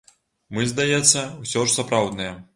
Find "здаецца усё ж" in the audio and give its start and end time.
0.71-1.79